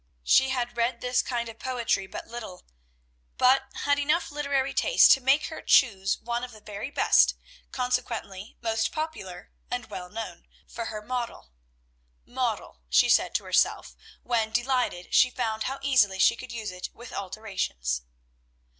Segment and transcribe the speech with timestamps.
[0.23, 2.65] She had read this kind of poetry but little;
[3.37, 7.35] but had enough literary taste to make her choose one of the very best,
[7.71, 11.51] consequently most popular and well known, for her model.
[12.25, 16.89] "Model," she said to herself when, delighted, she found how easily she could use it
[16.95, 18.01] with alterations.